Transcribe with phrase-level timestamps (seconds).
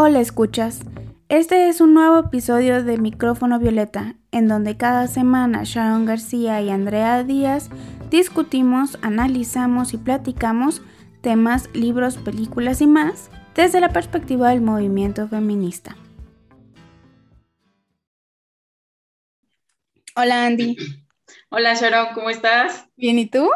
[0.00, 0.82] Hola escuchas,
[1.28, 6.70] este es un nuevo episodio de Micrófono Violeta, en donde cada semana Sharon García y
[6.70, 7.68] Andrea Díaz
[8.08, 10.82] discutimos, analizamos y platicamos
[11.20, 15.96] temas, libros, películas y más desde la perspectiva del movimiento feminista.
[20.14, 20.76] Hola Andy.
[21.48, 22.86] Hola Sharon, ¿cómo estás?
[22.96, 23.50] Bien, ¿y tú?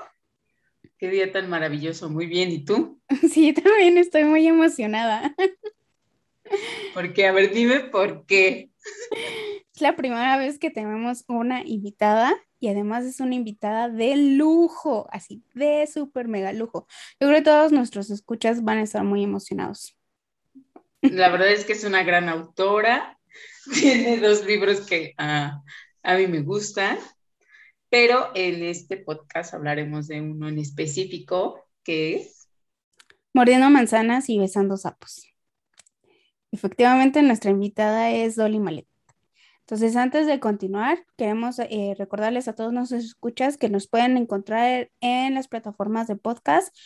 [0.98, 3.00] Qué día tan maravilloso, muy bien, ¿y tú?
[3.30, 5.36] Sí, también estoy muy emocionada.
[6.94, 7.26] ¿Por qué?
[7.26, 8.70] A ver, dime por qué.
[9.74, 15.08] Es la primera vez que tenemos una invitada y además es una invitada de lujo,
[15.10, 16.86] así de súper mega lujo.
[17.18, 19.96] Yo creo que todos nuestros escuchas van a estar muy emocionados.
[21.00, 23.18] La verdad es que es una gran autora,
[23.80, 25.62] tiene dos libros que ah,
[26.02, 26.98] a mí me gustan,
[27.88, 32.48] pero en este podcast hablaremos de uno en específico que es...
[33.34, 35.31] Mordiendo manzanas y besando sapos.
[36.52, 38.86] Efectivamente, nuestra invitada es Dolly Malet.
[39.60, 44.90] Entonces, antes de continuar, queremos eh, recordarles a todos nuestros escuchas que nos pueden encontrar
[45.00, 46.76] en las plataformas de podcast,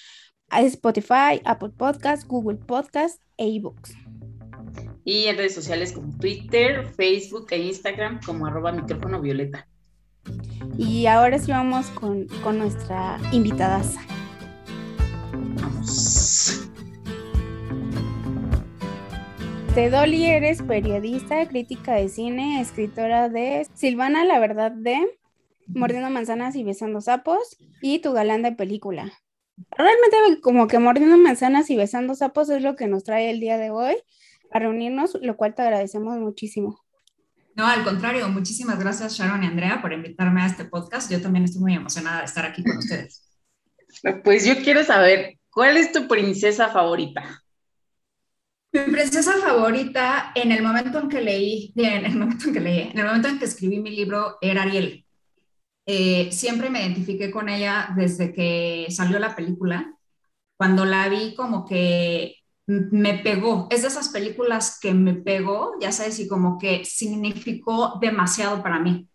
[0.53, 3.93] Spotify, Apple Podcast, Google Podcast e eBooks.
[5.05, 9.69] Y en redes sociales como Twitter, Facebook e Instagram como arroba micrófono violeta.
[10.79, 13.83] Y ahora sí vamos con, con nuestra invitada.
[15.33, 16.26] Vamos.
[19.77, 24.99] Dolly eres periodista, crítica de cine, escritora de Silvana, la verdad de
[25.67, 29.13] Mordiendo manzanas y besando sapos y tu galán de película.
[29.71, 33.59] Realmente como que Mordiendo manzanas y besando sapos es lo que nos trae el día
[33.59, 33.97] de hoy
[34.51, 36.81] a reunirnos, lo cual te agradecemos muchísimo.
[37.55, 41.13] No, al contrario, muchísimas gracias Sharon y Andrea por invitarme a este podcast.
[41.13, 43.29] Yo también estoy muy emocionada de estar aquí con ustedes.
[44.25, 47.43] Pues yo quiero saber, ¿cuál es tu princesa favorita?
[48.77, 52.81] Mi princesa favorita en el momento en que leí, en el momento en que leí,
[52.93, 55.07] en el momento en que escribí mi libro era Ariel.
[55.87, 59.95] Eh, siempre me identifiqué con ella desde que salió la película.
[60.59, 62.37] Cuando la vi como que
[62.67, 63.67] me pegó.
[63.71, 68.79] Es de esas películas que me pegó, ya sabes, y como que significó demasiado para
[68.79, 69.09] mí.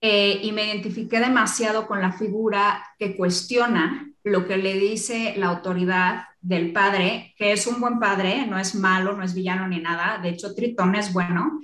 [0.00, 5.48] Eh, y me identifiqué demasiado con la figura que cuestiona lo que le dice la
[5.48, 9.80] autoridad del padre, que es un buen padre, no es malo, no es villano ni
[9.80, 11.60] nada, de hecho Tritón es bueno,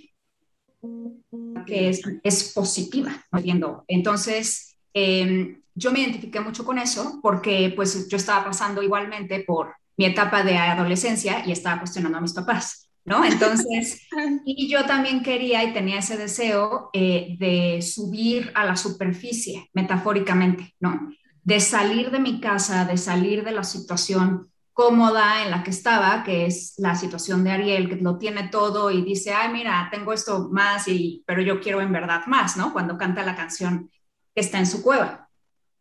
[1.66, 3.84] que es, es positiva, viendo.
[3.88, 9.74] Entonces, em, yo me identifiqué mucho con eso porque pues yo estaba pasando igualmente por
[9.96, 13.24] mi etapa de adolescencia y estaba cuestionando a mis papás, ¿no?
[13.24, 14.06] Entonces,
[14.44, 20.74] y yo también quería y tenía ese deseo eh, de subir a la superficie, metafóricamente,
[20.80, 21.10] ¿no?
[21.42, 26.22] De salir de mi casa, de salir de la situación cómoda en la que estaba,
[26.22, 30.12] que es la situación de Ariel, que lo tiene todo y dice, ay, mira, tengo
[30.12, 32.72] esto más, y, pero yo quiero en verdad más, ¿no?
[32.72, 33.90] Cuando canta la canción
[34.32, 35.28] que está en su cueva,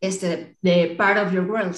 [0.02, 1.76] este, de Part of Your World.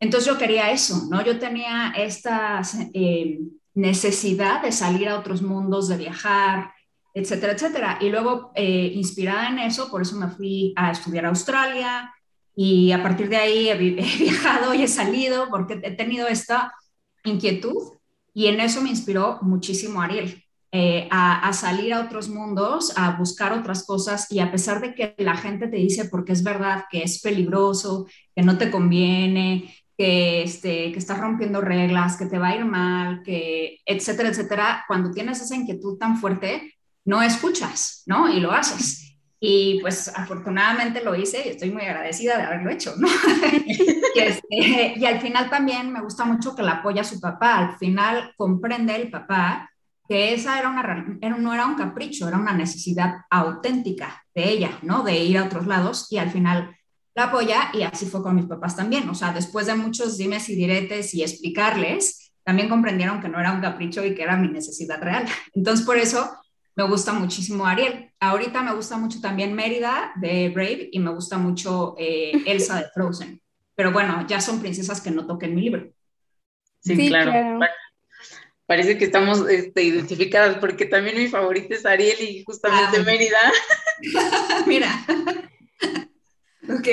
[0.00, 1.22] Entonces yo quería eso, ¿no?
[1.22, 2.62] Yo tenía esta
[2.94, 3.40] eh,
[3.74, 6.72] necesidad de salir a otros mundos, de viajar,
[7.12, 7.98] etcétera, etcétera.
[8.00, 12.14] Y luego, eh, inspirada en eso, por eso me fui a estudiar a Australia,
[12.56, 16.72] y a partir de ahí he, viajado y he salido porque he tenido esta
[17.24, 17.94] inquietud
[18.32, 20.40] y en eso me inspiró muchísimo Ariel.
[20.76, 25.14] Eh, a, salir a otros mundos, a buscar otras cosas y a pesar de que
[25.18, 30.42] la gente te dice porque es verdad que es peligroso, que no te conviene, que,
[30.42, 35.12] este, que estás rompiendo reglas, que te va a ir mal, que etcétera, etcétera, cuando
[35.12, 38.28] tienes esa inquietud tan fuerte, no escuchas, ¿no?
[38.28, 39.03] Y lo haces.
[39.46, 43.06] Y pues afortunadamente lo hice y estoy muy agradecida de haberlo hecho, ¿no?
[44.14, 47.58] y, este, y, al final también me gusta mucho que la apoya su papá.
[47.58, 49.70] Al final comprende el papá
[50.08, 50.80] que esa era una,
[51.20, 55.02] era, no era un capricho, era una necesidad auténtica de ella, ¿no?
[55.02, 56.74] De ir a otros lados y al final
[57.14, 59.06] la apoya y así fue con mis papás también.
[59.10, 63.52] O sea, después de muchos dimes y diretes y explicarles, también comprendieron que no era
[63.52, 65.26] un capricho y que era mi necesidad real.
[65.52, 66.34] Entonces, por eso
[66.76, 68.12] me gusta muchísimo Ariel.
[68.20, 72.88] Ahorita me gusta mucho también Mérida de Brave y me gusta mucho eh, Elsa de
[72.92, 73.40] Frozen.
[73.74, 75.92] Pero bueno, ya son princesas que no toquen mi libro.
[76.80, 77.60] Sí, claro.
[78.66, 83.02] Parece que estamos este, identificadas porque también mi favorita es Ariel y justamente ah.
[83.02, 83.38] Mérida.
[84.66, 85.06] Mira.
[86.68, 86.88] ok.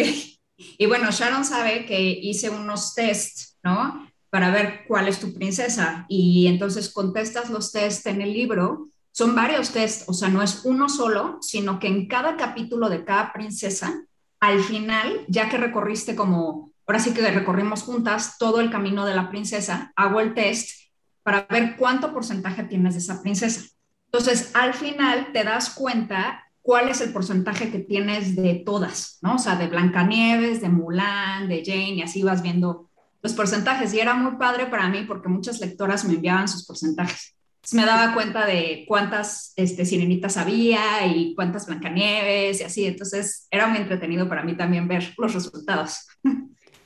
[0.77, 4.11] Y bueno, Sharon sabe que hice unos tests, ¿no?
[4.29, 6.05] Para ver cuál es tu princesa.
[6.09, 10.61] Y entonces contestas los tests en el libro son varios tests, o sea, no es
[10.63, 14.05] uno solo, sino que en cada capítulo de cada princesa,
[14.39, 19.15] al final, ya que recorriste como, ahora sí que recorrimos juntas todo el camino de
[19.15, 20.91] la princesa, hago el test
[21.23, 23.61] para ver cuánto porcentaje tienes de esa princesa.
[24.05, 29.35] Entonces, al final te das cuenta cuál es el porcentaje que tienes de todas, ¿no?
[29.35, 32.89] O sea, de Blancanieves, de Mulan, de Jane, y así vas viendo
[33.21, 33.93] los porcentajes.
[33.93, 37.35] Y era muy padre para mí porque muchas lectoras me enviaban sus porcentajes.
[37.61, 42.85] Entonces me daba cuenta de cuántas este, sirenitas había y cuántas Blancanieves y así.
[42.87, 46.07] Entonces era muy entretenido para mí también ver los resultados.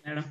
[0.03, 0.23] Claro.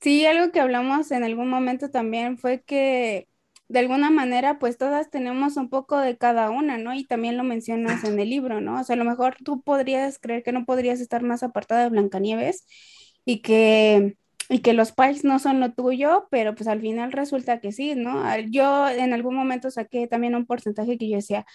[0.00, 3.28] Sí, algo que hablamos en algún momento también fue que
[3.68, 6.92] de alguna manera, pues todas tenemos un poco de cada una, ¿no?
[6.92, 8.80] Y también lo mencionas en el libro, ¿no?
[8.80, 11.88] O sea, a lo mejor tú podrías creer que no podrías estar más apartada de
[11.88, 12.66] Blancanieves
[13.24, 14.18] y que,
[14.48, 17.94] y que los pais no son lo tuyo, pero pues al final resulta que sí,
[17.94, 18.22] ¿no?
[18.50, 21.46] Yo en algún momento saqué también un porcentaje que yo decía,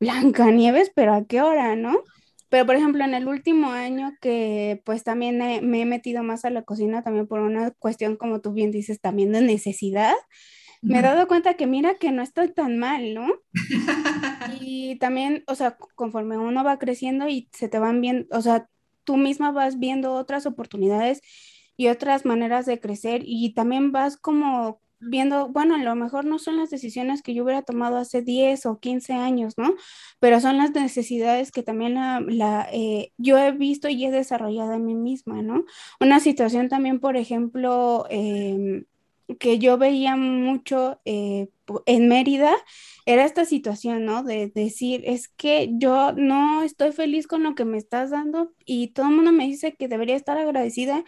[0.00, 2.02] Blancanieves, pero ¿a qué hora, no?
[2.48, 6.50] Pero, por ejemplo, en el último año que pues también me he metido más a
[6.50, 10.14] la cocina, también por una cuestión, como tú bien dices, también de necesidad,
[10.82, 13.26] me he dado cuenta que mira que no estoy tan mal, ¿no?
[14.60, 18.68] y también, o sea, conforme uno va creciendo y se te van viendo, o sea,
[19.02, 21.20] tú misma vas viendo otras oportunidades
[21.76, 26.38] y otras maneras de crecer y también vas como viendo, bueno, a lo mejor no
[26.38, 29.74] son las decisiones que yo hubiera tomado hace 10 o 15 años, ¿no?
[30.20, 34.86] Pero son las necesidades que también la, eh, yo he visto y he desarrollado en
[34.86, 35.64] mí misma, ¿no?
[36.00, 38.84] Una situación también, por ejemplo, eh,
[39.38, 41.48] que yo veía mucho eh,
[41.86, 42.52] en Mérida
[43.06, 44.22] era esta situación, ¿no?
[44.22, 48.88] De decir, es que yo no estoy feliz con lo que me estás dando y
[48.88, 51.04] todo el mundo me dice que debería estar agradecida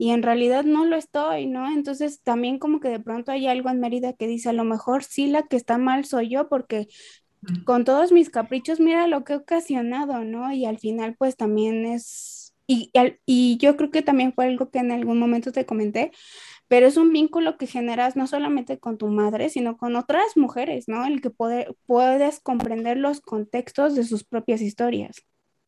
[0.00, 1.70] y en realidad no lo estoy, ¿no?
[1.70, 5.04] Entonces también como que de pronto hay algo en Mérida que dice, a lo mejor
[5.04, 6.88] sí la que está mal soy yo porque
[7.66, 10.50] con todos mis caprichos, mira lo que he ocasionado, ¿no?
[10.52, 12.54] Y al final pues también es...
[12.66, 12.90] Y,
[13.26, 16.12] y yo creo que también fue algo que en algún momento te comenté,
[16.68, 20.88] pero es un vínculo que generas no solamente con tu madre, sino con otras mujeres,
[20.88, 21.04] ¿no?
[21.04, 25.16] El que puedes comprender los contextos de sus propias historias.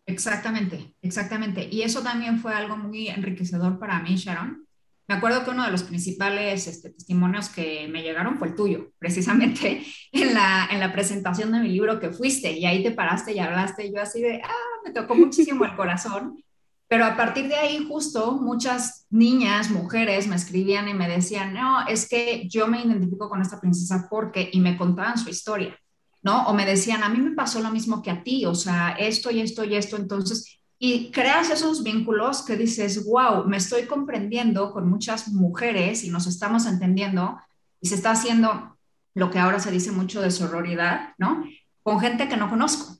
[0.06, 1.68] Exactamente, exactamente.
[1.70, 4.66] Y eso también fue algo muy enriquecedor para mí, Sharon.
[5.08, 8.92] Me acuerdo que uno de los principales este, testimonios que me llegaron fue el tuyo,
[8.98, 13.32] precisamente en la, en la presentación de mi libro que fuiste y ahí te paraste
[13.32, 16.42] y hablaste y yo así de, ah, me tocó muchísimo el corazón
[16.92, 21.86] pero a partir de ahí, justo muchas niñas, mujeres me escribían y me decían, no,
[21.88, 25.74] es que yo me identifico con esta princesa porque, y me contaban su historia,
[26.22, 26.46] ¿no?
[26.46, 29.30] O me decían, a mí me pasó lo mismo que a ti, o sea, esto
[29.30, 34.72] y esto y esto, entonces, y creas esos vínculos que dices, wow, me estoy comprendiendo
[34.72, 37.38] con muchas mujeres y nos estamos entendiendo
[37.80, 38.76] y se está haciendo
[39.14, 41.44] lo que ahora se dice mucho de sororidad, ¿no?
[41.82, 42.96] Con gente que no conozco.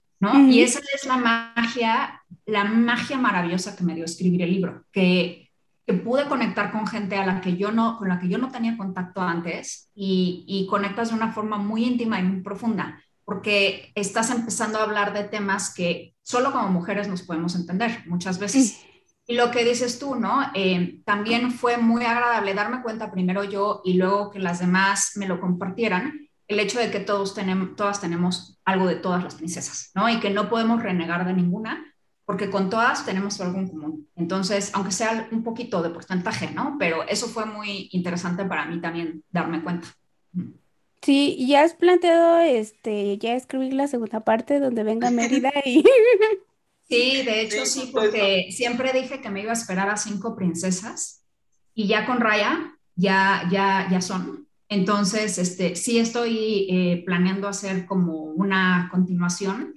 [0.49, 5.51] Y esa es la magia, la magia maravillosa que me dio escribir el libro, que,
[5.85, 8.49] que pude conectar con gente a la que yo no, con la que yo no
[8.49, 13.93] tenía contacto antes y, y conectas de una forma muy íntima y muy profunda, porque
[13.95, 18.83] estás empezando a hablar de temas que solo como mujeres nos podemos entender muchas veces.
[19.27, 20.43] Y lo que dices tú, ¿no?
[20.55, 25.29] Eh, también fue muy agradable darme cuenta primero yo y luego que las demás me
[25.29, 29.91] lo compartieran, el hecho de que todos tenemos, todas tenemos algo de todas las princesas,
[29.95, 30.09] ¿no?
[30.09, 31.85] Y que no podemos renegar de ninguna,
[32.25, 34.09] porque con todas tenemos algo en común.
[34.17, 36.77] Entonces, aunque sea un poquito de porcentaje, ¿no?
[36.79, 39.89] Pero eso fue muy interesante para mí también darme cuenta.
[41.03, 45.85] Sí, ya has planteado este, ya escribir la segunda parte donde venga Mérida y...
[46.89, 51.25] Sí, de hecho sí, porque siempre dije que me iba a esperar a cinco princesas
[51.75, 54.47] y ya con Raya ya, ya, ya son.
[54.69, 59.75] Entonces, este, sí estoy eh, planeando hacer como una continuación.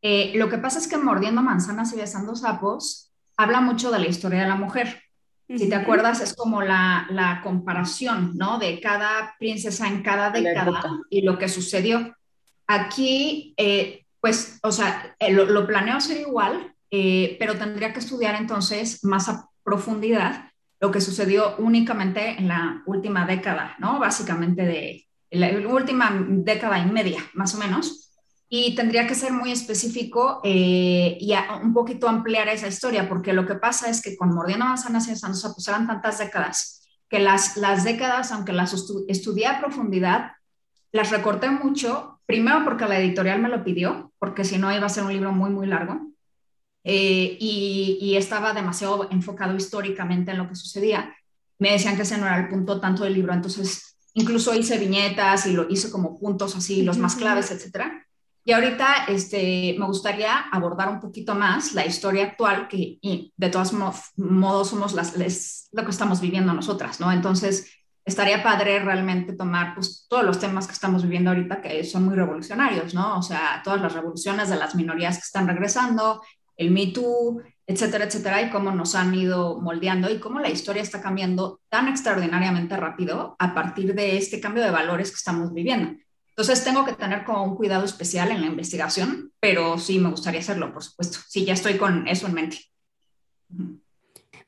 [0.00, 4.06] Eh, lo que pasa es que Mordiendo Manzanas y Besando Sapos habla mucho de la
[4.06, 5.03] historia de la mujer.
[5.48, 8.58] Si te acuerdas, es como la, la, comparación, ¿no?
[8.58, 12.16] De cada princesa en cada década y lo que sucedió.
[12.66, 19.04] Aquí, eh, pues, o sea, lo, lo, planeo hacer igual, pero tendría que estudiar entonces
[19.04, 20.50] más a profundidad
[20.84, 23.98] lo que sucedió únicamente en la última década, ¿no?
[23.98, 28.03] Básicamente de la última década y media, más o menos.
[28.56, 33.46] Y tendría que ser muy específico eh, y un poquito ampliar esa historia, porque lo
[33.46, 37.56] que pasa es que con Mordiendo Manzanas y Santos pues eran tantas décadas que las,
[37.56, 38.72] las décadas, aunque las
[39.08, 40.34] estudié a profundidad,
[40.92, 44.88] las recorté mucho, primero porque la editorial me lo pidió, porque si no iba a
[44.88, 46.12] ser un libro muy, muy largo.
[46.84, 51.12] Eh, y, estaba demasiado enfocado históricamente en lo que sucedía.
[51.58, 55.44] Me decían que ese no era el punto tanto del libro, entonces incluso hice viñetas
[55.46, 58.04] y lo hice como puntos así, los más claves, etcétera.
[58.46, 62.98] Y ahorita este, me gustaría abordar un poquito más la historia actual, que
[63.36, 65.16] de todos modos somos las,
[65.72, 67.10] lo que estamos viviendo nosotras, ¿no?
[67.10, 67.70] Entonces,
[68.04, 72.14] estaría padre realmente tomar pues, todos los temas que estamos viviendo ahorita que son muy
[72.14, 73.18] revolucionarios, ¿no?
[73.18, 76.22] O sea, todas las revoluciones de las minorías que están regresando,
[76.56, 80.82] el Me Too, etcétera, etcétera, y cómo nos han ido moldeando y cómo la historia
[80.82, 85.98] está cambiando tan extraordinariamente rápido a partir de este cambio de valores que estamos viviendo.
[86.36, 90.40] Entonces tengo que tener como un cuidado especial en la investigación, pero sí me gustaría
[90.40, 91.18] hacerlo, por supuesto.
[91.28, 92.58] Sí, ya estoy con eso en mente.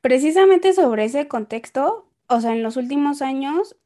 [0.00, 3.76] Precisamente sobre ese contexto, o sea, en los últimos años,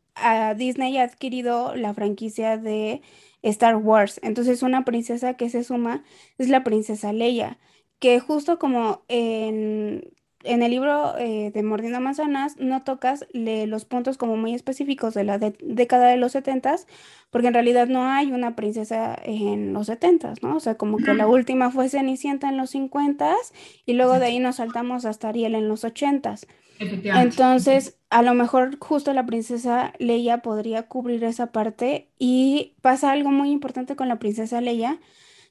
[0.56, 3.02] Disney ha adquirido la franquicia de
[3.42, 4.18] Star Wars.
[4.22, 6.02] Entonces, una princesa que se suma
[6.38, 7.58] es la princesa Leia,
[7.98, 10.10] que justo como en
[10.42, 15.24] en el libro eh, de Mordiendo Manzanas no tocas los puntos como muy específicos de
[15.24, 16.86] la década de los setentas,
[17.30, 20.56] porque en realidad no hay una princesa en los setentas, ¿no?
[20.56, 23.52] O sea, como que la última fue Cenicienta en los cincuentas
[23.86, 26.46] y luego de ahí nos saltamos hasta Ariel en los ochentas.
[26.80, 33.30] Entonces, a lo mejor justo la princesa Leia podría cubrir esa parte y pasa algo
[33.30, 34.98] muy importante con la princesa Leia,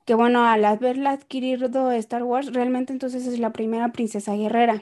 [0.10, 4.82] que bueno, al haberla adquirido Star Wars, realmente entonces es la primera princesa guerrera.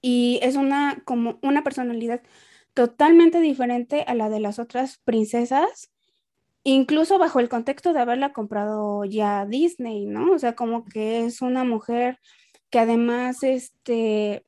[0.00, 2.20] Y es una, como una personalidad
[2.74, 5.92] totalmente diferente a la de las otras princesas,
[6.64, 10.32] incluso bajo el contexto de haberla comprado ya Disney, ¿no?
[10.32, 12.18] O sea, como que es una mujer
[12.70, 14.44] que además, este,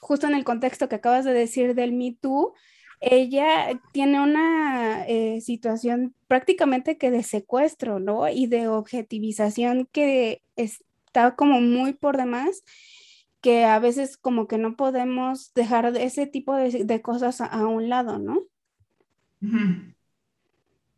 [0.00, 2.54] justo en el contexto que acabas de decir del Me Too,
[3.02, 8.28] ella tiene una eh, situación prácticamente que de secuestro, ¿no?
[8.28, 12.62] Y de objetivización que está como muy por demás,
[13.40, 18.20] que a veces como que no podemos dejar ese tipo de, cosas a, un lado,
[18.20, 18.44] ¿no?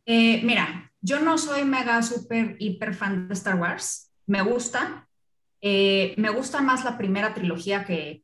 [0.05, 4.11] Eh, mira, yo no soy mega, super, hiper fan de Star Wars.
[4.27, 5.07] Me gusta.
[5.59, 8.21] Eh, me gusta más la primera trilogía que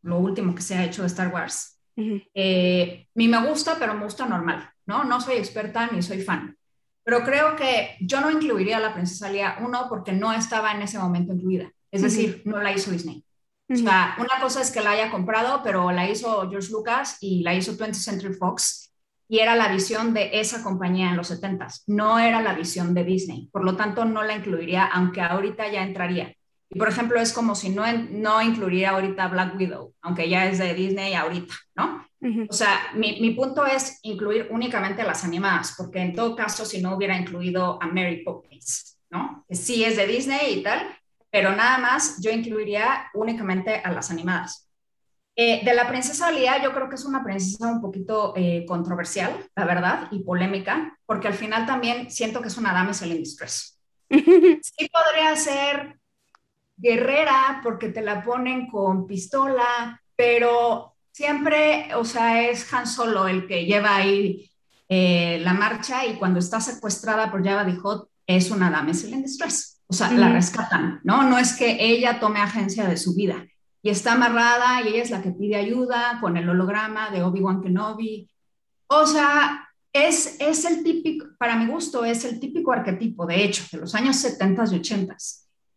[0.00, 1.77] lo último que se ha hecho de Star Wars.
[2.34, 5.04] Eh, mí me gusta, pero me gusta normal, ¿no?
[5.04, 6.56] No soy experta ni soy fan.
[7.02, 10.82] Pero creo que yo no incluiría a la princesa Leia, uno, porque no estaba en
[10.82, 11.72] ese momento incluida.
[11.90, 13.24] Es decir, no la hizo Disney.
[13.70, 17.42] O sea, una cosa es que la haya comprado, pero la hizo George Lucas y
[17.42, 18.88] la hizo 20th Century Fox
[19.28, 23.04] y era la visión de esa compañía en los 70s, no era la visión de
[23.04, 23.48] Disney.
[23.52, 26.34] Por lo tanto, no la incluiría, aunque ahorita ya entraría.
[26.70, 30.58] Y por ejemplo, es como si no, no incluiría ahorita Black Widow, aunque ya es
[30.58, 32.06] de Disney ahorita, ¿no?
[32.48, 36.82] O sea, mi, mi, punto es incluir únicamente las animadas, porque en todo caso, si
[36.82, 39.44] no hubiera incluido a Mary Poppins, ¿no?
[39.48, 40.84] Que sí es de Disney y tal,
[41.30, 44.68] pero nada más yo incluiría únicamente a las animadas.
[45.36, 49.32] Eh, de la princesa Lía, yo creo que es una princesa un poquito eh, controversial,
[49.54, 53.78] la verdad, y polémica, porque al final también siento que es una damsel in distress.
[54.10, 56.00] Sí podría ser
[56.78, 63.46] guerrera porque te la ponen con pistola, pero siempre, o sea, es Han Solo el
[63.46, 64.50] que lleva ahí
[64.88, 69.22] eh, la marcha y cuando está secuestrada por Java de Hot es una damsel in
[69.22, 69.82] distress.
[69.90, 71.22] O sea, la rescatan, ¿no?
[71.22, 73.46] No es que ella tome agencia de su vida
[73.82, 77.62] y está amarrada y ella es la que pide ayuda con el holograma de Obi-Wan
[77.62, 78.30] Kenobi.
[78.88, 83.64] O sea, es, es el típico, para mi gusto, es el típico arquetipo, de hecho,
[83.72, 85.16] de los años 70 y 80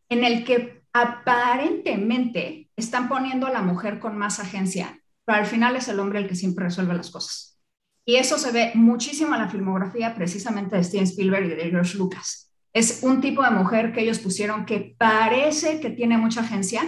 [0.09, 5.75] en el que aparentemente están poniendo a la mujer con más agencia, pero al final
[5.75, 7.59] es el hombre el que siempre resuelve las cosas.
[8.05, 11.97] Y eso se ve muchísimo en la filmografía precisamente de Steven Spielberg y de George
[11.97, 12.51] Lucas.
[12.73, 16.81] Es un tipo de mujer que ellos pusieron que parece que tiene mucha agencia,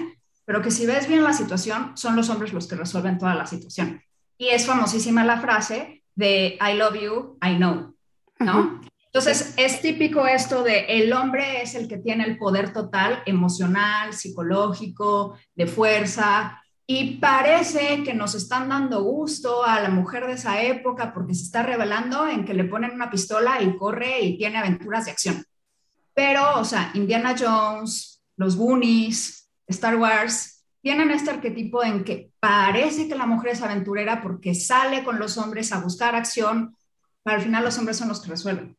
[0.45, 3.45] pero que si ves bien la situación, son los hombres los que resuelven toda la
[3.45, 4.01] situación.
[4.37, 7.95] Y es famosísima la frase de I love you, I know,
[8.39, 8.81] ¿no?
[9.13, 14.11] Entonces, es típico esto de el hombre es el que tiene el poder total emocional,
[14.11, 20.63] psicológico, de fuerza, y parece que nos están dando gusto a la mujer de esa
[20.63, 24.57] época porque se está revelando en que le ponen una pistola y corre y tiene
[24.57, 25.45] aventuras de acción.
[26.15, 33.07] Pero, o sea, Indiana Jones, los Goonies, Star Wars, tienen este arquetipo en que parece
[33.07, 36.75] que la mujer es aventurera porque sale con los hombres a buscar acción,
[37.23, 38.75] pero al final los hombres son los que resuelven.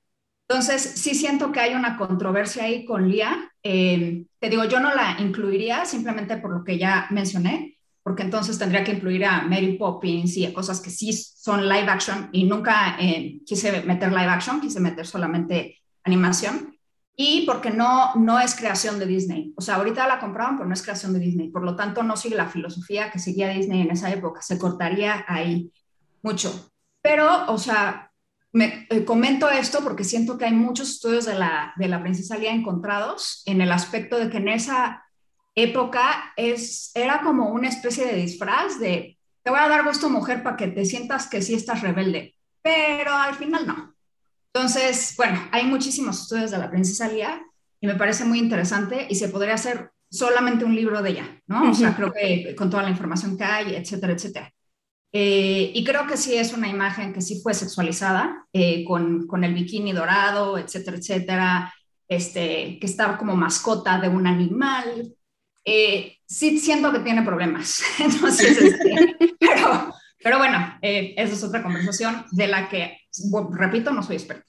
[0.49, 3.51] Entonces, sí siento que hay una controversia ahí con Lía.
[3.63, 8.59] Eh, te digo, yo no la incluiría simplemente por lo que ya mencioné, porque entonces
[8.59, 12.45] tendría que incluir a Mary Poppins y a cosas que sí son live action y
[12.45, 16.77] nunca eh, quise meter live action, quise meter solamente animación.
[17.17, 19.55] Y porque no, no es creación de Disney.
[19.57, 21.49] O sea, ahorita la compraron, pero no es creación de Disney.
[21.49, 24.43] Por lo tanto, no sigue la filosofía que seguía Disney en esa época.
[24.43, 25.71] Se cortaría ahí
[26.23, 26.73] mucho.
[27.01, 28.11] Pero, o sea,
[28.55, 32.39] me eh, comento esto porque siento que hay muchos estudios de la, de la princesa
[32.39, 35.05] Lía encontrados en el aspecto de que en esa
[35.57, 40.45] época es, era como una especie de disfraz de te voy a dar gusto mujer
[40.45, 43.95] para que te sientas que sí estás rebelde, pero al final no.
[44.53, 47.43] Entonces, bueno, hay muchísimos estudios de la princesa Lía
[47.81, 51.73] y me parece muy interesante y se podría hacer solamente un libro de ella, ¿no?
[51.73, 54.55] O sea, creo que con toda la información que hay, etcétera, etcétera.
[55.17, 59.45] Eh, y creo que sí es una imagen que sí fue sexualizada, eh, con, con,
[59.45, 61.75] el bikini dorado, etcétera, etcétera,
[62.09, 65.15] este, que estaba como mascota de un animal.
[65.65, 67.81] Eh, sí siento que tiene problemas.
[68.01, 72.99] Entonces, este, pero, pero bueno, esa es otra conversación de la que,
[73.53, 74.45] repito, no soy experta.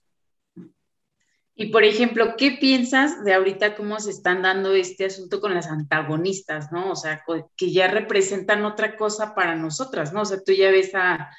[1.57, 5.67] Y por ejemplo, ¿qué piensas de ahorita cómo se están dando este asunto con las
[5.67, 6.91] antagonistas, ¿no?
[6.91, 7.23] O sea,
[7.55, 10.23] que ya representan otra cosa para nosotras, ¿no?
[10.23, 11.29] O sea, tú ya ves a,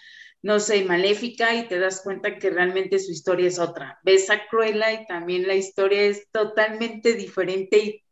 [0.40, 4.00] no sé, Maléfica y te das cuenta que realmente su historia es otra.
[4.04, 8.04] Ves a Cruella y también la historia es totalmente diferente y,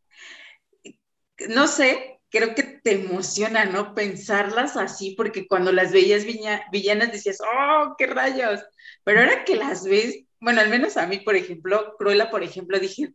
[1.49, 3.95] no sé, creo que te emociona, ¿no?
[3.95, 6.27] Pensarlas así, porque cuando las veías
[6.71, 8.61] villanas decías, oh, qué rayos.
[9.05, 12.79] Pero ahora que las ves bueno, al menos a mí, por ejemplo, Cruella, por ejemplo,
[12.79, 13.15] dije,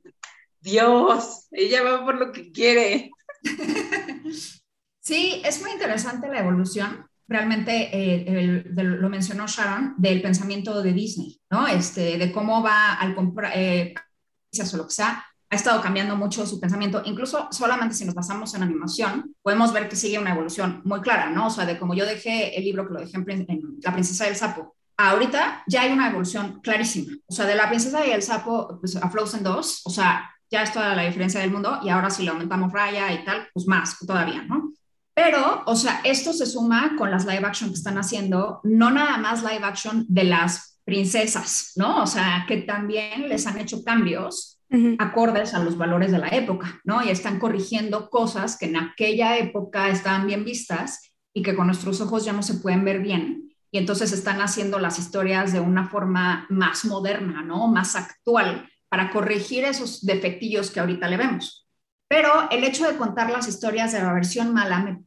[0.60, 3.12] Dios, ella va por lo que quiere.
[5.02, 7.08] Sí, es muy interesante la evolución.
[7.28, 11.66] Realmente eh, lo mencionó Sharon del pensamiento de Disney, ¿no?
[11.66, 16.46] Este, de cómo va al comprar, eh, o lo que sea, ha estado cambiando mucho
[16.46, 17.02] su pensamiento.
[17.06, 21.32] Incluso solamente si nos basamos en animación, podemos ver que sigue una evolución muy clara,
[21.32, 21.48] ¿no?
[21.48, 24.26] O sea, de como yo dejé el libro que lo dejé en, en La princesa
[24.26, 27.14] del sapo, ahorita ya hay una evolución clarísima.
[27.26, 30.64] O sea, de la princesa y el sapo pues, a Frozen 2, o sea, ya
[30.64, 33.66] es toda la diferencia del mundo y ahora si le aumentamos raya y tal, pues
[33.66, 34.74] más todavía, ¿no?
[35.14, 39.18] Pero, o sea, esto se suma con las live action que están haciendo, no nada
[39.18, 42.04] más live action de las princesas, ¿no?
[42.04, 44.58] O sea, que también les han hecho cambios
[45.00, 47.04] acordes a los valores de la época, ¿no?
[47.04, 52.02] Y están corrigiendo cosas que en aquella época estaban bien vistas y que con nuestros
[52.02, 55.88] ojos ya no se pueden ver bien y entonces están haciendo las historias de una
[55.88, 57.68] forma más moderna, ¿no?
[57.68, 61.68] Más actual, para corregir esos defectillos que ahorita le vemos.
[62.08, 65.00] Pero el hecho de contar las historias de la versión mala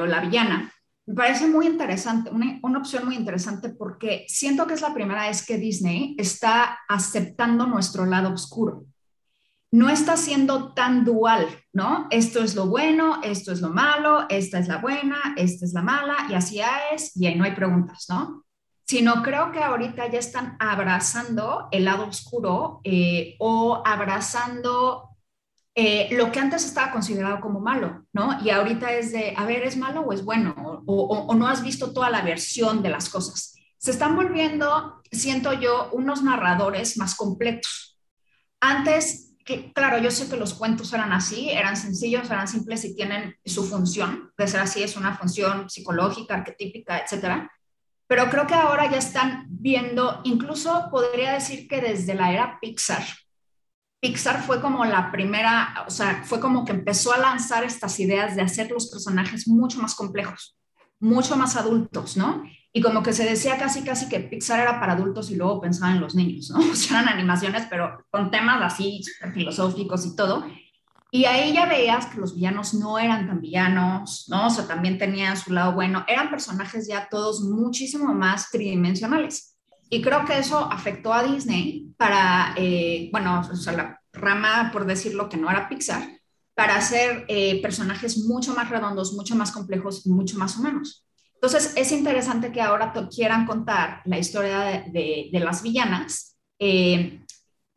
[0.00, 0.72] o la villana
[1.06, 5.26] me parece muy interesante, una, una, opción muy interesante porque siento que es la primera
[5.26, 8.84] vez que Disney está aceptando nuestro lado oscuro
[9.72, 12.08] no está siendo tan dual, ¿no?
[12.10, 15.82] Esto es lo bueno, esto es lo malo, esta es la buena, esta es la
[15.82, 16.60] mala, y así
[16.92, 18.44] es, y ahí no hay preguntas, ¿no?
[18.84, 25.10] Sino creo que ahorita ya están abrazando el lado oscuro eh, o abrazando
[25.76, 28.42] eh, lo que antes estaba considerado como malo, ¿no?
[28.42, 30.82] Y ahorita es de, a ver, ¿es malo o es bueno?
[30.84, 33.54] o no has visto toda la versión de las cosas.
[33.78, 37.98] Se están volviendo, siento yo, unos narradores más completos.
[38.60, 39.29] Antes
[39.74, 43.64] claro, yo sé que los cuentos eran así, eran sencillos, eran simples y tienen su
[43.64, 47.50] función, de ser así, es una función psicológica, arquetípica, etcétera.
[48.06, 53.04] Pero creo que ahora ya están viendo, incluso podría decir que desde la era Pixar,
[54.00, 58.34] Pixar fue como la primera, o sea, fue como que empezó a lanzar estas ideas
[58.34, 60.56] de hacer los personajes mucho más complejos,
[60.98, 62.42] mucho más adultos, ¿no?
[62.72, 65.96] Y como que se decía casi, casi que Pixar era para adultos y luego pensaban
[65.96, 66.58] en los niños, ¿no?
[66.72, 69.02] O sea, eran animaciones, pero con temas así
[69.34, 70.44] filosóficos y todo.
[71.12, 74.46] Y ahí ya veías que los villanos no eran tan villanos, ¿no?
[74.46, 76.04] O sea, también tenían su lado bueno.
[76.06, 79.56] Eran personajes ya todos muchísimo más tridimensionales.
[79.88, 84.86] Y creo que eso afectó a Disney para, eh, bueno, o sea, la rama, por
[84.86, 86.06] decirlo, que no era Pixar,
[86.54, 91.04] para hacer eh, personajes mucho más redondos, mucho más complejos y mucho más humanos.
[91.42, 96.38] Entonces, es interesante que ahora quieran contar la historia de, las villanas.
[96.58, 97.24] Eh,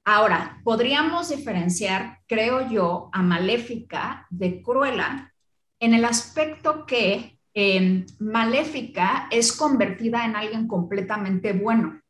[0.04, 5.34] ahora, podríamos diferenciar, creo yo, a Maléfica de Cruella
[5.80, 12.02] en el aspecto que eh, Maléfica es convertida en alguien completamente bueno.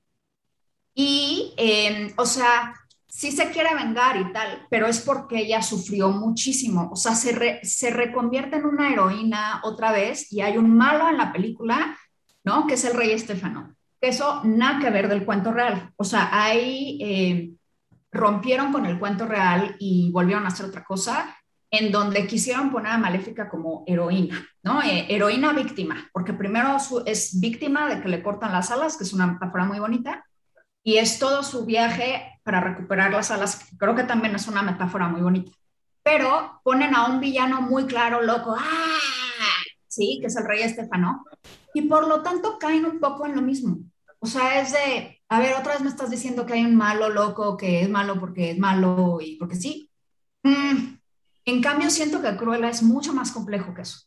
[0.95, 2.73] Y, eh, o sea,
[3.13, 6.89] sí se quiere vengar y tal, pero es porque ella sufrió muchísimo.
[6.91, 11.17] O sea, se, se reconvierte en una heroína otra vez y hay un malo en
[11.17, 11.95] la película,
[12.43, 12.65] ¿no?
[12.65, 13.75] Que es el rey Estefano.
[14.01, 15.91] Eso nada que ver del cuento real.
[15.95, 17.51] O sea, ahí eh,
[18.11, 21.37] rompieron con el cuento real y volvieron a hacer otra cosa
[21.69, 24.81] en donde quisieron poner a Maléfica como heroína, ¿no?
[24.81, 29.13] Eh, heroína víctima, porque primero es víctima de que le cortan las alas, que es
[29.13, 30.25] una metáfora muy bonita,
[30.83, 35.07] y es todo su viaje para recuperar las alas, creo que también es una metáfora
[35.07, 35.51] muy bonita.
[36.03, 38.99] Pero ponen a un villano muy claro, loco, ¡ah!
[39.87, 41.23] Sí, que es el rey Estefano,
[41.73, 43.77] y por lo tanto caen un poco en lo mismo.
[44.19, 47.09] O sea, es de, a ver, otra vez me estás diciendo que hay un malo
[47.09, 49.89] loco que es malo porque es malo y porque sí.
[50.43, 50.97] Mm,
[51.45, 53.99] en cambio, siento que Cruella es mucho más complejo que eso.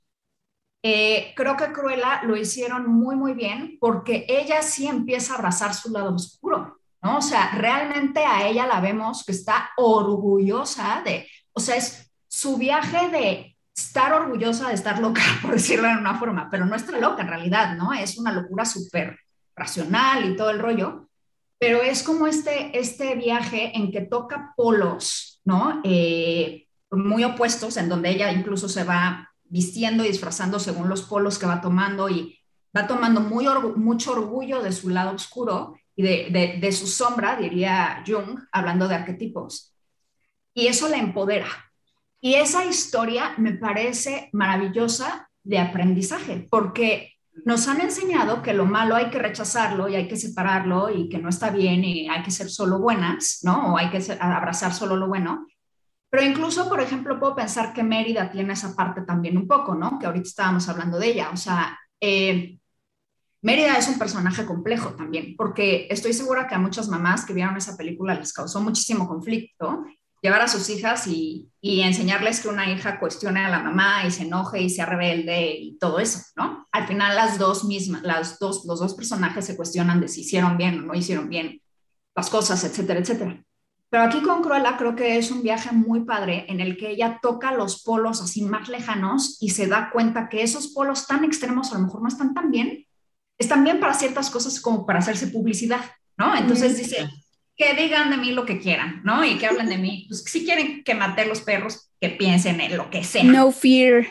[0.82, 5.74] Eh, creo que Cruella lo hicieron muy, muy bien porque ella sí empieza a abrazar
[5.74, 7.18] su lado oscuro, ¿no?
[7.18, 12.56] O sea, realmente a ella la vemos que está orgullosa de, o sea, es su
[12.56, 16.98] viaje de estar orgullosa de estar loca, por decirlo de una forma, pero no está
[16.98, 17.92] loca en realidad, ¿no?
[17.92, 19.18] Es una locura súper
[19.54, 21.08] racional y todo el rollo,
[21.58, 25.80] pero es como este, este viaje en que toca polos, ¿no?
[25.84, 31.38] Eh, muy opuestos, en donde ella incluso se va vistiendo y disfrazando según los polos
[31.38, 32.38] que va tomando y
[32.76, 38.38] va tomando muy mucho orgullo de su lado oscuro y de, su sombra, diría Jung,
[38.52, 39.74] hablando de arquetipos.
[40.52, 41.48] Y eso la empodera.
[42.20, 47.12] Y esa historia me parece maravillosa de aprendizaje, porque
[47.44, 51.18] nos han enseñado que lo malo hay que rechazarlo y hay que separarlo y que
[51.18, 53.74] no está bien y hay que ser solo buenas, ¿no?
[53.74, 55.46] O hay que abrazar solo lo bueno.
[56.10, 59.98] Pero incluso, por ejemplo, puedo pensar que Mérida tiene esa parte también un poco, ¿no?
[59.98, 61.30] Que ahorita estábamos hablando de ella.
[61.32, 62.58] O sea, eh,
[63.42, 67.56] Mérida es un personaje complejo también, porque estoy segura que a muchas mamás que vieron
[67.56, 69.84] esa película les causó muchísimo conflicto
[70.22, 74.10] llevar a sus hijas y, y, enseñarles que una hija cuestione a la mamá y
[74.10, 76.66] se enoje y sea rebelde y todo eso, ¿no?
[76.72, 80.56] Al final las dos mismas, las dos, los dos personajes se cuestionan de si hicieron
[80.56, 81.60] bien o no hicieron bien
[82.16, 83.45] las cosas, etcétera, etcétera.
[83.88, 87.18] Pero aquí con Cruella creo que es un viaje muy padre en el que ella
[87.22, 91.72] toca los polos así más lejanos y se da cuenta que esos polos tan extremos
[91.72, 92.84] a lo mejor no están tan bien,
[93.38, 95.84] están bien para ciertas cosas como para hacerse publicidad,
[96.16, 96.36] ¿no?
[96.36, 97.08] Entonces dice,
[97.56, 99.24] que digan de mí lo que quieran, ¿no?
[99.24, 100.06] Y que hablen de mí.
[100.08, 103.24] Pues si quieren que mate los perros, que piensen en lo que sea.
[103.24, 104.06] No fear.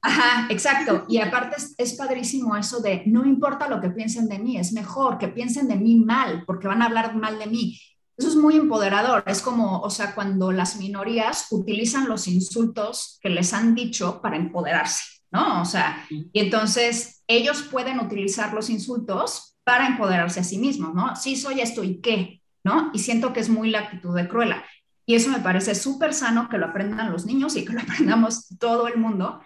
[0.00, 1.04] Ajá, exacto.
[1.08, 4.72] Y aparte es, es, padrísimo eso de no importa lo que piensen de mí, es
[4.72, 7.78] mejor que piensen de mí mal, porque van a hablar mal de mí.
[8.16, 9.22] Eso es muy empoderador.
[9.26, 14.36] Es como, o sea, cuando las minorías utilizan los insultos que les han dicho para
[14.36, 15.60] empoderarse, ¿no?
[15.60, 21.14] O sea, y entonces ellos pueden utilizar los insultos para empoderarse a sí mismos, ¿no?
[21.16, 22.90] Sí, soy esto y qué, ¿no?
[22.94, 24.64] Y siento que es muy la actitud de Cruella.
[25.04, 28.48] Y eso me parece súper sano que lo aprendan los niños y que lo aprendamos
[28.58, 29.40] todo el mundo.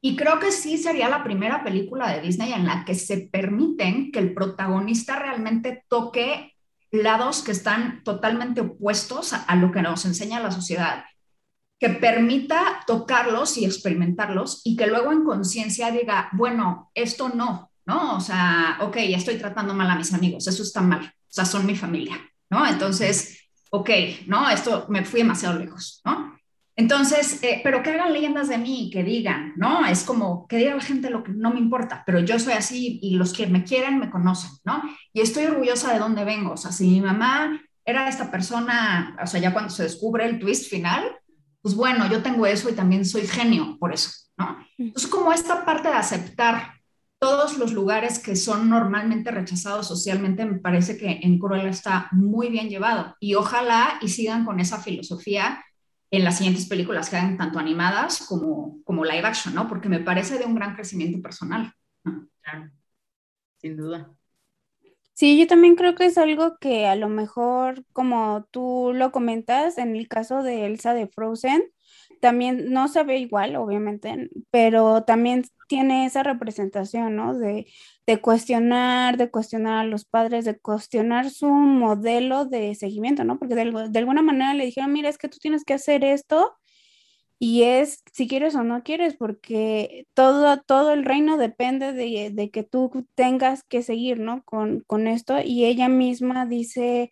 [0.00, 4.12] Y creo que sí sería la primera película de Disney en la que se permiten
[4.12, 6.55] que el protagonista realmente toque
[6.90, 11.04] lados que están totalmente opuestos a, lo que nos enseña la sociedad,
[11.78, 18.16] que permita tocarlos y experimentarlos y que luego en conciencia diga, bueno, esto no, ¿no?
[18.16, 21.44] O sea, ok, ya estoy tratando mal a mis amigos, eso está mal, o sea,
[21.44, 22.18] son mi familia,
[22.50, 22.66] ¿no?
[22.66, 23.90] Entonces, ok,
[24.26, 24.48] ¿no?
[24.48, 26.35] Esto me fui demasiado lejos, ¿no?
[26.78, 29.86] Entonces, eh, pero que hagan leyendas de mí, que digan, ¿no?
[29.86, 32.98] Es como que diga la gente lo que no me importa, pero yo soy así
[33.02, 34.82] y los que me quieren me conocen, ¿no?
[35.14, 36.52] Y estoy orgullosa de dónde vengo.
[36.52, 40.38] O sea, si mi mamá era esta persona, o sea, ya cuando se descubre el
[40.38, 41.16] twist final,
[41.62, 44.58] pues bueno, yo tengo eso y también soy genio por eso, ¿no?
[44.76, 46.74] Entonces, como esta parte de aceptar
[47.18, 52.50] todos los lugares que son normalmente rechazados socialmente, me parece que en Cruella está muy
[52.50, 53.16] bien llevado.
[53.18, 55.64] Y ojalá y sigan con esa filosofía
[56.10, 59.68] en las siguientes películas que hagan tanto animadas como, como live action, ¿no?
[59.68, 61.72] Porque me parece de un gran crecimiento personal.
[62.42, 62.70] Claro,
[63.58, 64.12] sin duda.
[65.14, 69.78] Sí, yo también creo que es algo que a lo mejor, como tú lo comentas,
[69.78, 71.64] en el caso de Elsa de Frozen,
[72.20, 77.36] también no se ve igual, obviamente, pero también tiene esa representación, ¿no?
[77.38, 77.66] De,
[78.06, 83.38] de, cuestionar, de cuestionar a los padres, de cuestionar su modelo de seguimiento, ¿no?
[83.38, 86.56] Porque de, de, alguna manera le dijeron, mira, es que tú tienes que hacer esto
[87.38, 92.50] y es si quieres o no quieres, porque todo, todo el reino depende de, de
[92.50, 94.42] que tú tengas que seguir, ¿no?
[94.44, 97.10] Con, con esto y ella misma dice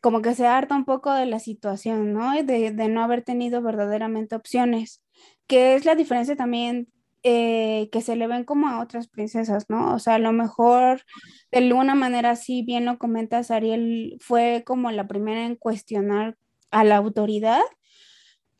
[0.00, 2.32] como que se harta un poco de la situación, ¿no?
[2.42, 5.02] De, de, no haber tenido verdaderamente opciones,
[5.46, 6.88] que es la diferencia también
[7.24, 9.94] eh, que se le ven como a otras princesas, ¿no?
[9.94, 11.02] O sea, a lo mejor
[11.50, 16.36] de alguna manera, sí, bien lo comentas, Ariel fue como la primera en cuestionar
[16.70, 17.62] a la autoridad,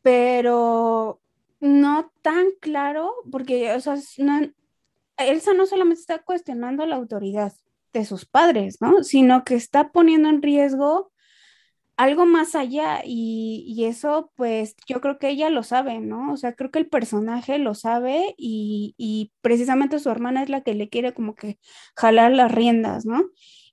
[0.01, 1.21] pero
[1.59, 4.41] no tan claro, porque, o sea, no,
[5.17, 7.53] Elsa no solamente está cuestionando la autoridad
[7.93, 9.03] de sus padres, ¿no?
[9.03, 11.11] Sino que está poniendo en riesgo
[11.99, 16.31] algo más allá y, eso pues yo creo que ella lo sabe, ¿no?
[16.31, 20.73] O sea, creo que el personaje lo sabe y, precisamente su hermana es la que
[20.75, 21.59] le quiere como que
[21.97, 23.25] jalar las riendas, ¿no?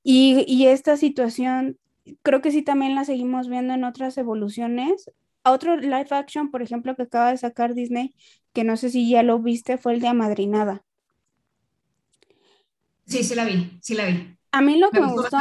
[0.03, 1.79] Y, y, esta situación
[2.23, 5.09] creo que sí también la seguimos viendo en otras evoluciones.
[5.45, 8.17] Otro live action, por ejemplo, que acaba de sacar Disney,
[8.53, 10.85] que no sé si ya lo viste, fue el de Amadrinada.
[13.07, 14.37] Sí, sí la vi, sí la vi.
[14.51, 15.39] A mí lo que me, gustó,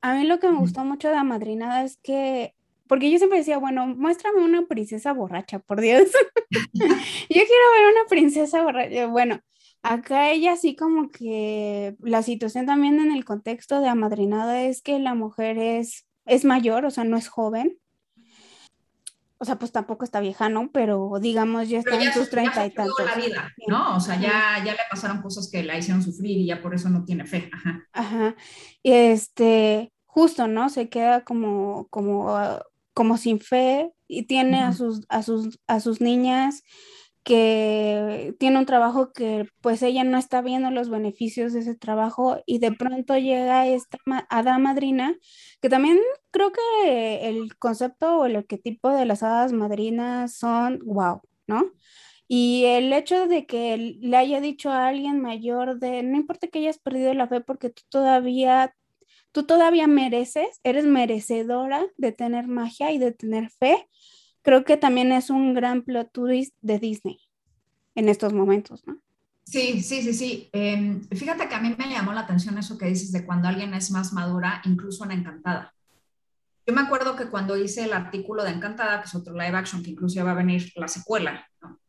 [0.00, 2.54] a mí lo que me gustó mucho de Amadrinada es que,
[2.86, 6.10] porque yo siempre decía, bueno, muéstrame una princesa borracha, por Dios.
[6.50, 6.68] yo
[7.28, 9.06] quiero ver una princesa borracha.
[9.06, 9.40] Bueno,
[9.88, 14.98] Acá ella sí como que la situación también en el contexto de amadrinada es que
[14.98, 17.78] la mujer es, es mayor, o sea, no es joven.
[19.38, 20.70] O sea, pues tampoco está vieja, ¿no?
[20.72, 23.04] Pero digamos, ya está en sus treinta y tantos.
[23.04, 23.96] la vida, ¿no?
[23.96, 26.88] O sea, ya, ya le pasaron cosas que la hicieron sufrir y ya por eso
[26.88, 27.50] no tiene fe.
[27.52, 27.88] Ajá.
[27.92, 28.36] Ajá.
[28.82, 30.70] Y este, justo, ¿no?
[30.70, 32.34] Se queda como, como,
[32.94, 36.62] como sin fe y tiene a, sus, a, sus, a sus niñas
[37.26, 42.38] que tiene un trabajo que pues ella no está viendo los beneficios de ese trabajo
[42.46, 43.98] y de pronto llega esta
[44.30, 45.16] hada madrina,
[45.60, 45.98] que también
[46.30, 51.72] creo que el concepto o el arquetipo de las hadas madrinas son wow, ¿no?
[52.28, 56.60] Y el hecho de que le haya dicho a alguien mayor de, no importa que
[56.60, 58.72] hayas perdido la fe porque tú todavía,
[59.32, 63.88] tú todavía mereces, eres merecedora de tener magia y de tener fe,
[64.46, 67.18] creo que también es un gran plot twist de Disney
[67.96, 68.96] en estos momentos, ¿no?
[69.42, 70.48] Sí, sí, sí, sí.
[70.52, 73.74] Em, fíjate que a mí me llamó la atención eso que dices de cuando alguien
[73.74, 75.74] es más madura, incluso en Encantada.
[76.64, 79.82] Yo me acuerdo que cuando hice el artículo de Encantada, que es otro live action,
[79.82, 81.80] que incluso ya va a venir la secuela, ¿no?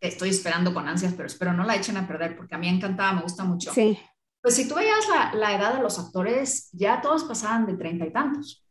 [0.00, 3.12] estoy esperando con ansias, pero espero no la echen a perder porque a mí Encantada
[3.12, 3.72] me gusta mucho.
[3.72, 3.96] Sí.
[4.40, 8.04] Pues si tú veías la, la edad de los actores, ya todos pasaban de treinta
[8.04, 8.64] y tantos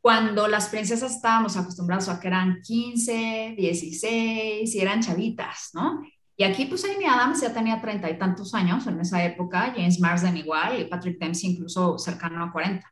[0.00, 6.02] cuando las princesas estábamos acostumbrados a que eran 15, 16 y eran chavitas, ¿no?
[6.36, 10.00] Y aquí pues Amy Adams ya tenía treinta y tantos años en esa época, James
[10.00, 12.90] Marsden igual y Patrick Dempsey incluso cercano a 40.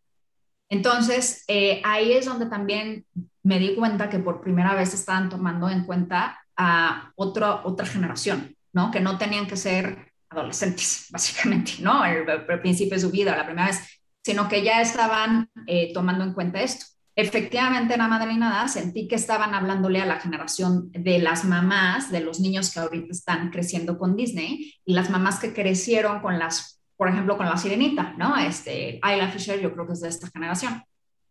[0.68, 3.06] Entonces, eh, ahí es donde también
[3.42, 8.54] me di cuenta que por primera vez estaban tomando en cuenta a otra otra generación,
[8.74, 8.90] ¿no?
[8.90, 12.04] Que no tenían que ser adolescentes, básicamente, ¿no?
[12.04, 12.26] El
[12.60, 13.80] principio de su vida, la primera vez,
[14.22, 19.16] sino que ya estaban eh, tomando en cuenta esto efectivamente en la madrinada sentí que
[19.16, 23.98] estaban hablándole a la generación de las mamás, de los niños que ahorita están creciendo
[23.98, 28.36] con Disney y las mamás que crecieron con las, por ejemplo, con la sirenita, ¿no?
[28.36, 30.84] Este, Ayla Fisher yo creo que es de esta generación.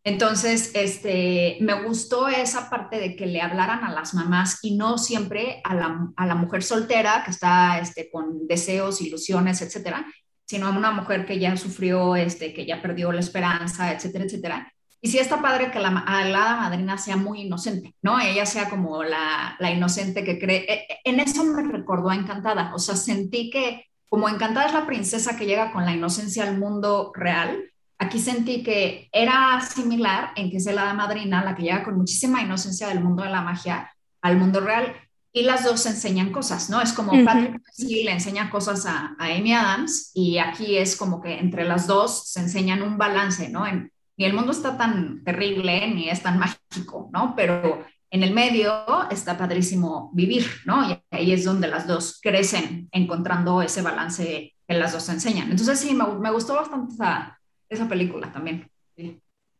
[0.04, 4.98] Entonces, este, me gustó esa parte de que le hablaran a las mamás y no
[4.98, 10.06] siempre a la, a la mujer soltera que está este, con deseos, ilusiones, etcétera,
[10.46, 14.74] sino a una mujer que ya sufrió, este, que ya perdió la esperanza, etcétera, etcétera
[15.00, 18.20] y sí está padre que la, la madrina sea muy inocente, ¿no?
[18.20, 20.66] Ella sea como la, la inocente que cree.
[20.68, 22.74] E, e, en eso me recordó a Encantada.
[22.74, 26.58] O sea, sentí que como Encantada es la princesa que llega con la inocencia al
[26.58, 27.64] mundo real,
[28.00, 32.42] aquí sentí que era similar en que es la madrina la que llega con muchísima
[32.42, 34.96] inocencia del mundo de la magia al mundo real.
[35.32, 36.82] Y las dos enseñan cosas, ¿no?
[36.82, 41.22] Es como Patrick sí le enseña cosas a, a Amy Adams y aquí es como
[41.22, 43.68] que entre las dos se enseñan un balance, ¿no?
[43.68, 47.36] En, ni el mundo está tan terrible, ni es tan mágico, ¿no?
[47.36, 50.90] Pero en el medio está padrísimo vivir, ¿no?
[50.90, 55.52] Y ahí es donde las dos crecen encontrando ese balance que las dos enseñan.
[55.52, 58.70] Entonces sí, me, gustó bastante esa, esa película también.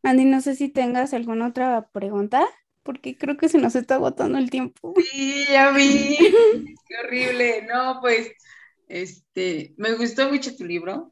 [0.04, 2.46] Andy, no sé si tengas alguna otra pregunta,
[2.84, 4.94] porque creo que se nos está agotando el tiempo.
[5.12, 6.18] Sí, ya vi.
[6.88, 7.68] Qué horrible.
[7.68, 8.32] No, pues,
[8.88, 11.12] este, me gustó mucho tu libro.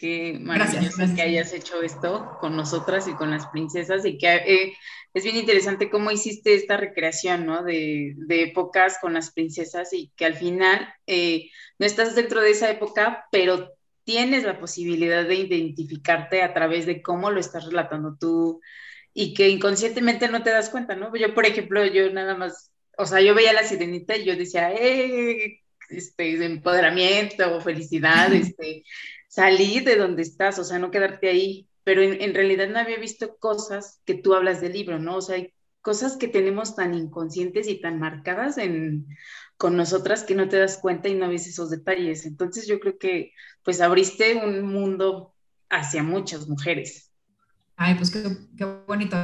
[0.00, 4.72] Qué maravilloso que hayas hecho esto con nosotras y con las princesas y que eh,
[5.12, 7.62] es bien interesante cómo hiciste esta recreación, ¿no?
[7.62, 12.52] De, de épocas con las princesas y que al final eh, no estás dentro de
[12.52, 18.16] esa época, pero tienes la posibilidad de identificarte a través de cómo lo estás relatando
[18.18, 18.62] tú
[19.12, 21.14] y que inconscientemente no te das cuenta, ¿no?
[21.14, 24.72] Yo, por ejemplo, yo nada más, o sea, yo veía la sirenita y yo decía,
[24.72, 25.60] eh,
[25.90, 28.82] este, empoderamiento, felicidad, este,
[29.30, 33.36] salir de donde estás, o sea, no quedarte ahí, pero en, realidad no había visto
[33.38, 35.16] cosas que tú hablas del libro, ¿no?
[35.16, 39.06] O sea, hay cosas que tenemos tan inconscientes y tan marcadas en,
[39.56, 42.26] con nosotras que no te das cuenta y no ves esos detalles.
[42.26, 45.32] Entonces yo creo que pues abriste un mundo
[45.70, 47.12] hacia muchas mujeres.
[47.76, 48.22] Ay, pues qué,
[48.58, 49.16] qué bonito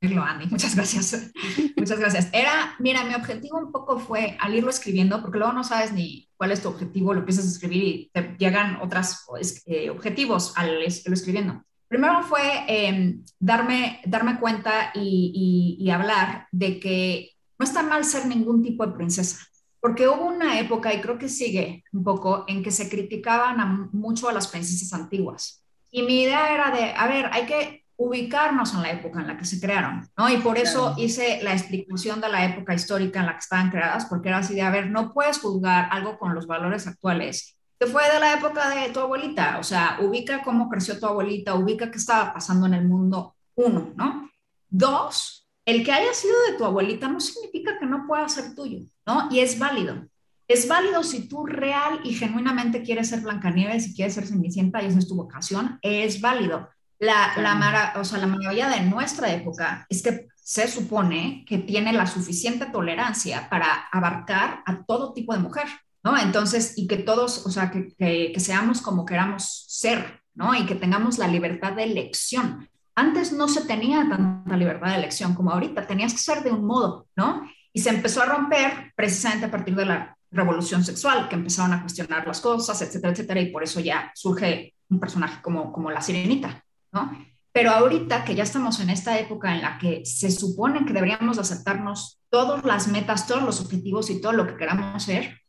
[0.00, 0.46] Andy.
[0.46, 1.32] Muchas gracias.
[1.76, 2.28] Muchas gracias.
[2.32, 6.29] Era, mira, mi objetivo un poco fue al irlo escribiendo, porque luego no sabes ni
[6.40, 9.26] cuál es tu objetivo, lo empiezas a escribir y te llegan otros
[9.66, 11.62] eh, objetivos al irlo escribiendo.
[11.86, 18.24] Primero fue em, darme, darme cuenta y, y, hablar de que no está mal ser
[18.24, 19.36] ningún tipo de princesa,
[19.80, 24.30] porque hubo una época, y creo que sigue un poco, en que se criticaban mucho
[24.30, 25.62] a las princesas antiguas.
[25.90, 29.36] Y mi idea era de, a ver, hay que ubicarnos en la época en la
[29.36, 30.30] que se crearon, ¿no?
[30.30, 34.06] Y por eso hice la explicación de la época histórica en la que estaban creadas,
[34.06, 37.86] porque era así de, a ver, no puedes juzgar algo con los valores actuales, que
[37.86, 41.90] fue de la época de tu abuelita, o sea, ubica cómo creció tu abuelita, ubica
[41.90, 44.30] qué estaba pasando en el mundo, uno, ¿no?
[44.70, 48.78] Dos, el que haya sido de tu abuelita no significa que no pueda ser tuyo,
[49.06, 49.28] ¿no?
[49.30, 50.06] Y es válido.
[50.48, 54.86] es válido si tú real y genuinamente quieres ser Blancanieves y quieres ser Cenicienta y
[54.86, 56.68] esa es tu vocación, es válido.
[57.00, 61.94] La, la, o sea, la maravilla de nuestra época es que se supone que tiene
[61.94, 65.66] la suficiente tolerancia para abarcar a todo tipo de mujer,
[66.04, 66.18] ¿no?
[66.18, 70.54] Entonces, y que todos, o sea, que, que, que seamos como queramos ser, ¿no?
[70.54, 72.68] Y que tengamos la libertad de elección.
[72.94, 76.66] Antes no se tenía tanta libertad de elección como ahorita, tenías que ser de un
[76.66, 77.48] modo, ¿no?
[77.72, 81.80] Y se empezó a romper precisamente a partir de la revolución sexual, que empezaron a
[81.80, 86.02] cuestionar las cosas, etcétera, etcétera, y por eso ya surge un personaje como, como la
[86.02, 87.10] sirenita, ¿no?
[87.52, 91.38] Pero ahorita que ya estamos en esta época en la que se supone que deberíamos
[91.38, 95.40] aceptarnos todas las metas, todos los objetivos y todo lo que queramos ser,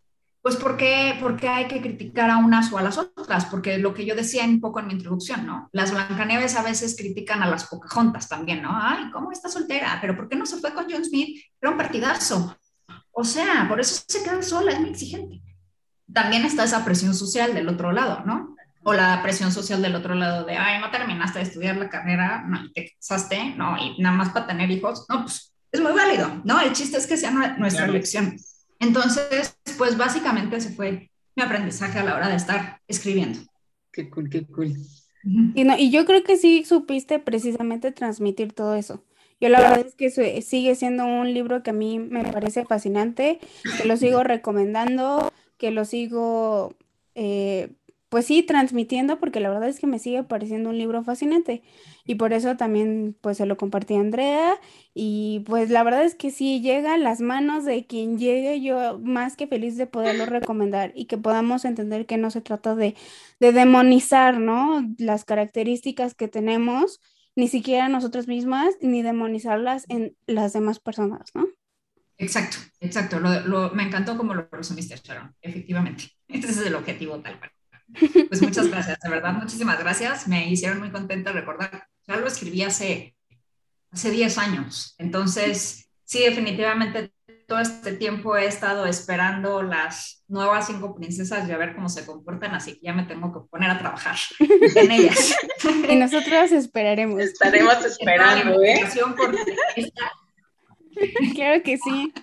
[0.41, 3.45] pues ¿por qué, hay que criticar a unas o a las otras?
[3.45, 5.69] Porque lo que yo decía un poco en mi introducción, ¿no?
[5.71, 8.71] Las Blancanieves a veces critican a las Pocahontas también, ¿no?
[8.73, 9.99] Ay, ¿cómo está soltera?
[10.01, 11.39] ¿Pero por qué no se fue con John Smith?
[11.61, 12.57] Era un partidazo.
[13.11, 15.43] O sea, por eso se queda sola, es muy exigente.
[16.11, 18.55] También está esa presión social del otro lado, ¿no?
[18.83, 22.43] O la presión social del otro lado de, ay, no terminaste de estudiar la carrera,
[22.47, 25.05] no, te casaste, no, y nada más para tener hijos.
[25.07, 26.59] No, pues es muy válido, ¿no?
[26.59, 28.35] El chiste es que sea nuestra elección.
[28.79, 33.39] Entonces, pues básicamente se fue mi aprendizaje a la hora de estar escribiendo.
[33.91, 34.73] Qué cool, qué cool.
[35.23, 39.03] Y, no, y yo creo que sí supiste precisamente transmitir todo eso.
[39.39, 43.39] Yo la verdad es que sigue siendo un libro que a mí me parece fascinante,
[43.77, 46.75] que lo sigo recomendando, que lo sigo,
[47.15, 47.69] eh,
[48.11, 51.63] pues sí, transmitiendo, porque la verdad es que me sigue pareciendo un libro fascinante.
[52.05, 54.59] Y por eso también, pues se lo compartí a Andrea.
[54.93, 58.99] Y pues la verdad es que si llega a las manos de quien llegue, yo
[58.99, 62.95] más que feliz de poderlo recomendar y que podamos entender que no se trata de,
[63.39, 64.85] de demonizar, ¿no?
[64.97, 66.99] Las características que tenemos
[67.37, 71.47] ni siquiera nosotras mismas, ni demonizarlas en las demás personas, ¿no?
[72.17, 73.21] Exacto, exacto.
[73.21, 75.33] Lo, me encantó como lo resumiste, Sharon.
[75.41, 77.51] Efectivamente, ese es el objetivo tal cual.
[78.27, 80.27] Pues muchas gracias, de verdad, muchísimas gracias.
[80.27, 81.87] Me hicieron muy contenta recordar.
[82.07, 83.15] Ya lo escribí hace,
[83.91, 84.95] hace 10 años.
[84.97, 87.11] Entonces, sí, definitivamente
[87.51, 92.05] todo este tiempo he estado esperando las nuevas cinco princesas y a ver cómo se
[92.05, 94.15] comportan, así que ya me tengo que poner a trabajar
[94.75, 95.35] en ellas.
[95.89, 97.19] y nosotros esperaremos.
[97.19, 98.85] Estaremos esperando, ¿eh?
[101.35, 102.13] claro que sí.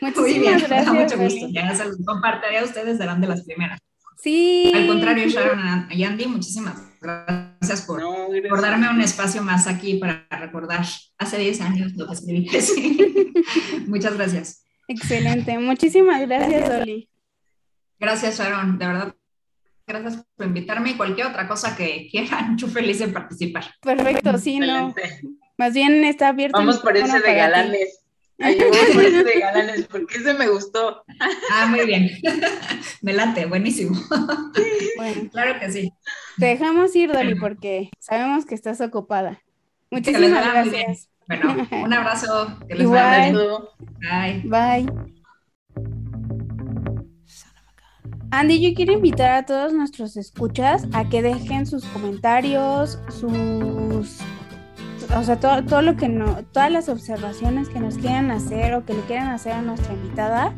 [0.00, 0.94] Muchísimas gracias.
[0.94, 1.46] mucho gusto.
[1.50, 3.78] Ya se los compartiré a ustedes, serán de las primeras.
[4.16, 4.72] Sí.
[4.74, 8.02] Al contrario, Sharon y Andy, muchísimas gracias por,
[8.48, 10.84] por darme un espacio más aquí para recordar
[11.18, 12.48] hace 10 años lo que escribí.
[13.86, 14.64] Muchas gracias.
[14.88, 15.58] Excelente.
[15.58, 17.08] Muchísimas gracias, Dolly.
[17.98, 18.78] Gracias, Sharon.
[18.78, 19.14] De verdad,
[19.86, 22.56] gracias por invitarme y cualquier otra cosa que quieran.
[22.56, 23.64] Yo feliz de participar.
[23.80, 24.94] Perfecto, sí, no.
[25.56, 26.58] Más bien está abierto.
[26.58, 28.03] Vamos por ese de galanes.
[28.44, 28.58] Ay,
[28.92, 31.02] por ese de galanes, porque ese me gustó.
[31.50, 32.10] Ah, muy bien.
[33.02, 33.98] Me late, buenísimo.
[34.96, 35.92] Bueno, claro que sí.
[36.38, 39.40] Te dejamos ir, Dolly, porque sabemos que estás ocupada.
[39.90, 41.08] Muchísimas gracias.
[41.26, 42.56] Bueno, un abrazo.
[42.68, 43.68] Que les Igual.
[44.00, 44.42] Bye.
[44.44, 45.14] Bye.
[48.30, 54.20] Andy, yo quiero invitar a todos nuestros escuchas a que dejen sus comentarios, sus
[55.16, 58.84] o sea, todo, todo, lo que no, todas las observaciones que nos quieran hacer o
[58.84, 60.54] que le quieran hacer a nuestra invitada.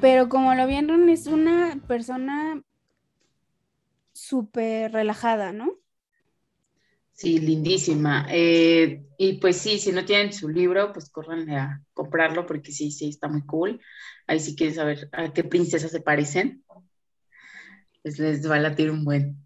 [0.00, 2.62] Pero como lo vieron, es una persona
[4.12, 5.74] súper relajada, ¿no?
[7.12, 8.26] Sí, lindísima.
[8.30, 12.90] Eh, y pues sí, si no tienen su libro, pues corran a comprarlo porque sí,
[12.90, 13.80] sí, está muy cool.
[14.26, 16.62] Ahí sí quieren saber a qué princesas se parecen.
[18.02, 19.45] Pues les va a latir un buen.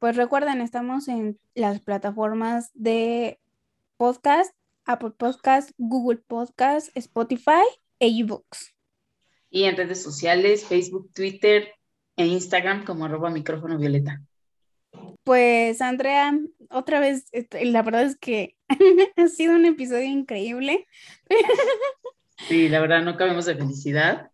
[0.00, 3.40] Pues recuerden, estamos en las plataformas de
[3.96, 4.52] podcast,
[4.84, 7.62] Apple Podcast, Google Podcast, Spotify
[8.00, 8.74] e eBooks.
[9.48, 11.68] Y en redes sociales, Facebook, Twitter
[12.16, 14.22] e Instagram como arroba micrófono violeta.
[15.24, 16.38] Pues Andrea,
[16.70, 18.56] otra vez, este, la verdad es que
[19.16, 20.86] ha sido un episodio increíble.
[22.48, 24.30] Sí, la verdad no cabemos de felicidad.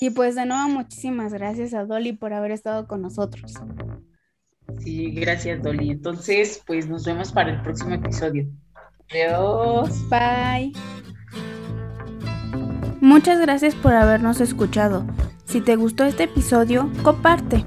[0.00, 3.54] Y pues de nuevo muchísimas gracias a Dolly por haber estado con nosotros.
[4.80, 5.90] Sí, gracias Dolly.
[5.90, 8.46] Entonces, pues nos vemos para el próximo episodio.
[9.10, 10.08] Adiós.
[10.08, 10.72] Bye.
[13.00, 15.06] Muchas gracias por habernos escuchado.
[15.44, 17.64] Si te gustó este episodio, comparte.